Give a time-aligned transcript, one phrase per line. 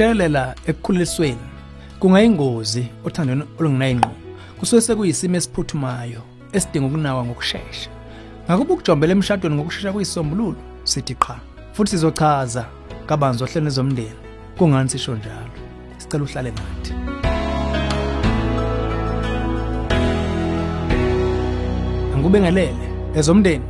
[0.00, 1.46] ukushelela ekukhulisweni
[2.00, 4.10] kungayingozi othandweni olungenayingqo
[4.58, 6.22] kusuke sekuyisimo esiphuthumayo
[6.56, 7.90] esidinga ukunawa ngokusheshsha
[8.46, 11.36] ngakuba ukujombela emshadweni ngokushesha kuyisombululo sithi qha
[11.72, 12.64] futhi sizochaza
[13.06, 14.20] kabanzi ohlelo nezomndeni
[14.58, 15.52] kungani sisho njalo?
[15.98, 16.92] Sicela uhlale nathi
[22.12, 22.86] angikubengelele
[23.18, 23.64] ezomndeni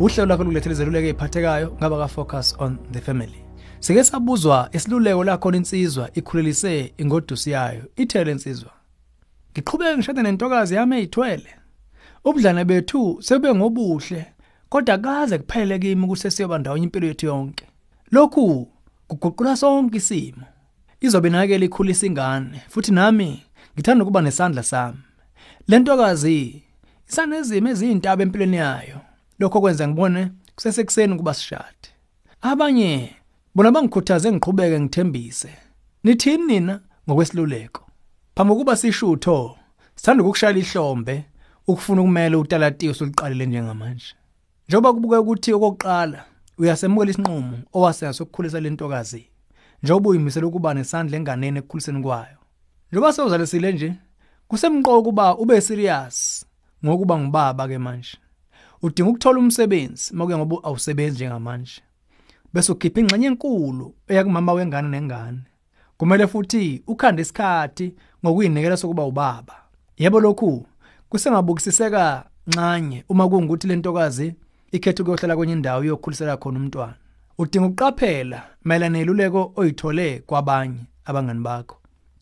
[0.00, 3.45] uhlelo lakho lokulethela izeluleko eziphathekayo ngaba ka focus on the family.
[3.80, 8.70] Sike sabuzwa isiluleko lakho insizwa ikhulelise ingodusi yayo ithele insizwa.
[9.52, 11.50] Ngiqhubeke ngishade nentokazi yami eyithwele.
[12.24, 14.26] Ubudlane bethu sebe ngobuhle
[14.68, 17.66] kodwa kaze kuphele kimi kusesiyoba ndawonye impilo yethu yonke.
[18.10, 18.68] Lokhu
[19.08, 20.42] kuguqula sonke isimo.
[21.00, 23.42] Izobe nakele ikhulisa ingane futhi nami
[23.74, 24.98] ngithanda ukuba nesandla sami.
[25.68, 26.62] Lentokazi
[27.08, 29.00] isanezimo eziyintaba empilweni yayo.
[29.38, 31.88] Lokho kwenza ngibone kusesekuseni kuba sishade.
[32.42, 33.14] Abanye
[33.56, 35.50] bona bangikhuthaze ngiqhubeke ngithembise.
[36.04, 37.82] Nithini nina ngokwesiluleko?
[38.34, 39.56] Phambi kokuba sishutho
[39.94, 41.24] sithanda ukukushaya ihlombe
[41.66, 44.14] ukufuna ukumela utalatiyo soliqalile njengamanje.
[44.68, 46.24] Njengoba kubuke ukuthi okokuqala
[46.58, 49.24] uyasemukela isinqumo owasenza sokukhulisa lentokazi
[49.82, 52.38] njengoba uyimisela ukuba nesandla enganeni ekukhuliseni kwayo.
[52.92, 53.92] Njengoba sewuzalisile nje
[54.48, 56.46] kusemqoko ukuba ube serious
[56.84, 58.18] ngokuba ngubaba ke manje.
[58.82, 61.85] Udinga ukuthola umsebenzi makuya ngoba awusebenzi njengamanje.
[62.56, 65.38] Bese ukhipha ingxenye enkulu eyakumama wengane nengane.
[65.98, 69.54] Kumele futhi ukhande isikhathi ngokuyinikela sokuba ubaba.
[69.96, 70.66] Yebo lokhu
[71.08, 74.34] kusengabukisiseka ncanye uma kungukuthi lentokazi
[74.72, 76.94] ikhetha ukuyohlala kwenye indawo yokukhulisela khona umntwana.
[77.38, 81.76] Udinga ukuqaphela mayelana neluleko oyithole kwabanye abangani bakho.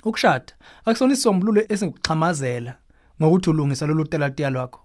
[0.05, 0.52] Ukushada
[0.84, 2.74] akusona isisombululo esingikuxhamazela
[3.22, 4.80] ngokuthi ulungisa lolu telatiya lwakho.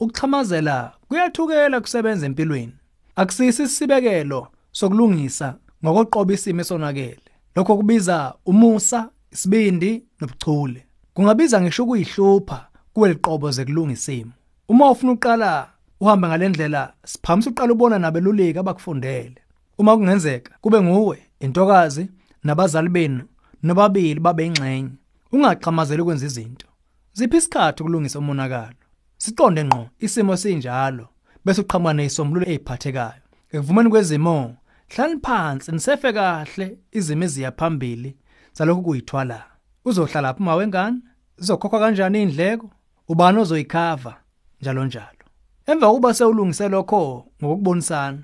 [0.00, 2.72] Ukuxhamazela kuyathukela kusebenza empilweni.
[3.16, 7.30] Akusisi isibekelo sokulungisa ngokoqobo isimo esonakele.
[7.54, 10.86] Lokho kubiza umusa isibindi nobuchule.
[11.14, 14.32] Kungabiza ngisho ukuyihlupha kuwe liqobo zekulungisa isimo.
[14.68, 15.68] Uma ufuna uqala
[16.00, 19.36] uhamba ngalendlela siphamisa uqala ubona nabeluleki abakufundele.
[19.78, 22.08] Uma kungenzeka kube nguwe intokazi
[22.44, 23.24] nabazali benu
[23.62, 24.90] nobabili babe ingxenye
[25.32, 26.66] ungaxhamazeli ukwenza izinto.
[27.12, 28.76] Ziphi isikhathi ukulungisa umonakalo?
[29.18, 31.08] Siqonde ngqo isimo sinjalo
[31.44, 33.22] bese uqhamuka nezisombululo eziphathekayo
[33.52, 34.56] ekuvumeni kwezimo
[34.88, 38.16] hlali phansi nisefe kahle izimo eziya phambili
[38.56, 39.38] zalokhu kuyithwala.
[39.84, 40.98] Uzohlala phi mawengane
[41.38, 42.70] zizokhokhwa kanjani indleko
[43.08, 44.14] ubani ozoyikhava?
[44.60, 45.24] Njalo njalo.
[45.66, 48.22] Emva kokuba sewulungise lokho ngokubonisana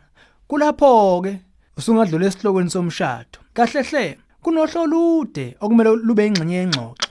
[0.49, 1.41] kulapho ke
[1.77, 3.39] usungadlula esihlokweni somshado.
[3.55, 7.11] Kahle hle kunohlo lude okumele lube ingxenye yengxoxo.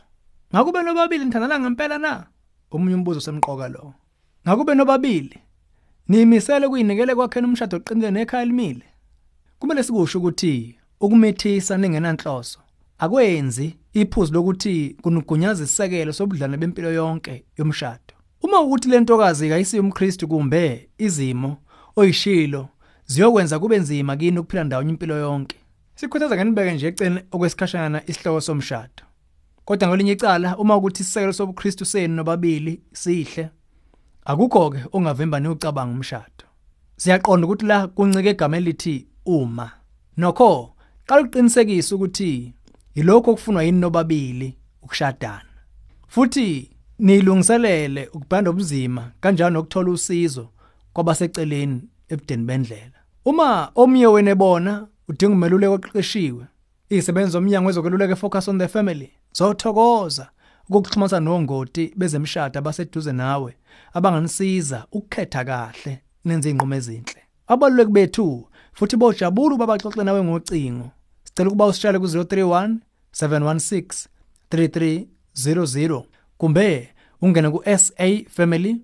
[0.53, 2.27] Ngakube nobabili nithandana ngempela na?
[2.71, 3.93] Omunye umbuzo semqoka lo.
[4.47, 5.39] Ngakube nobabili
[6.07, 8.90] niyimisele kuyinikele kwakhena umshado oqinile nekhaya limile
[9.61, 12.59] kumele sikusho ukuthi ukumithisa ningenanhloso
[12.97, 18.13] akwenzi iphuzu lokuthi kunugunyaza isisekelo sobudlane bempilo yonke yomshado.
[18.41, 21.57] Uma ukuthi lentokazi kayisiyo umKristu kumbe izimo
[21.95, 22.69] oyishilo
[23.05, 25.57] ziyokwenza kube nzima kini ukuphila ndawonye impilo yonke.
[25.95, 29.03] Sikhuthaza ngenibeke nje ecene okwesikhashana isihloko somshado.
[29.65, 33.49] Kodwa ngolinye icala uma ukuthi isisekelo sobuKristu senu nobabili sihle
[34.25, 36.45] akukho ke ongavimba neucabanga umshado.
[36.97, 39.71] Siyaqonda ukuthi la kuncike igama elithi uma.
[40.17, 40.73] Nokho
[41.05, 42.53] qala uqinisekise ukuthi
[42.95, 45.51] yilokho okufunwa yini nobabili ukushadana.
[46.07, 50.49] Futhi nilungiselele ukubhanda ubuzima kanjalo nokuthola usizo
[50.93, 52.99] kwabaseceleni ebudeni bendlela.
[53.25, 56.45] Uma omnye wena ebona udinga umeluleko oqeqeshiwe
[56.89, 60.29] izisebenzi zomnyango wezokweluleka focus on the family zothokoza
[60.69, 63.55] ukukuxhumana nongoti bezemshado abaseduze nawe
[63.93, 67.21] abanganisiza ukukhetha kahle nenze inqumo ezinhle.
[67.47, 70.91] Abaluleki bethu futhi bojabula babaxoxe nawe ngocingo.
[71.23, 72.75] Sicela ukuba usishale ku 031
[73.13, 74.07] 716
[74.51, 76.03] 3300
[76.37, 76.89] kumbe
[77.21, 78.81] ungene ku safamily.co.za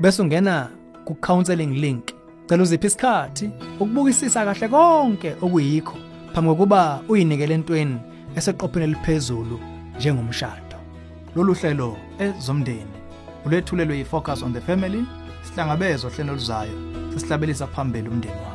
[0.00, 0.68] bese ungena
[1.04, 2.04] ku counseling link.
[2.46, 3.50] Cela uziphi isikhathi
[3.80, 5.96] ukubukisisa kahle konke okuyikho
[6.34, 8.00] phambi kokuba uyinikele entweni
[8.36, 9.60] eseqopheni eliphezulu
[9.96, 10.76] njengomshado.
[11.36, 12.96] Lolu hlelo ezomndeni
[13.46, 15.04] ulethulelwe yifocus on the family
[15.42, 18.51] sihlangabezwa hlelo luzayo sesihlabelisa phambili umndeni